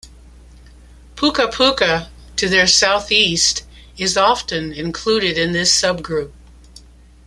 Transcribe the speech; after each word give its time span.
Puka-Puka, 1.15 2.09
to 2.35 2.49
their 2.49 2.65
southeast, 2.65 3.61
is 3.99 4.17
often 4.17 4.73
included 4.73 5.37
in 5.37 5.51
this 5.51 5.79
subgroup. 5.79 6.31